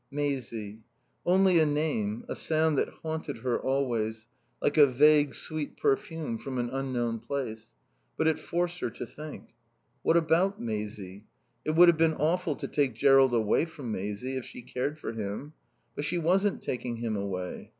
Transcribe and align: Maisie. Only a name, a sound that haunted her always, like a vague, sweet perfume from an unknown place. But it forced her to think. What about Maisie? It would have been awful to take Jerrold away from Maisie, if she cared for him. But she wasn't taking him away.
Maisie. 0.09 0.79
Only 1.27 1.59
a 1.59 1.65
name, 1.67 2.25
a 2.27 2.33
sound 2.35 2.75
that 2.79 2.89
haunted 2.89 3.37
her 3.43 3.59
always, 3.59 4.25
like 4.59 4.75
a 4.75 4.87
vague, 4.87 5.35
sweet 5.35 5.77
perfume 5.77 6.39
from 6.39 6.57
an 6.57 6.71
unknown 6.71 7.19
place. 7.19 7.69
But 8.17 8.25
it 8.27 8.39
forced 8.39 8.79
her 8.79 8.89
to 8.89 9.05
think. 9.05 9.49
What 10.01 10.17
about 10.17 10.59
Maisie? 10.59 11.25
It 11.63 11.75
would 11.75 11.87
have 11.87 11.97
been 11.97 12.15
awful 12.15 12.55
to 12.55 12.67
take 12.67 12.95
Jerrold 12.95 13.35
away 13.35 13.65
from 13.65 13.91
Maisie, 13.91 14.37
if 14.37 14.43
she 14.45 14.63
cared 14.63 14.97
for 14.97 15.11
him. 15.13 15.53
But 15.95 16.03
she 16.03 16.17
wasn't 16.17 16.63
taking 16.63 16.95
him 16.95 17.15
away. 17.15 17.69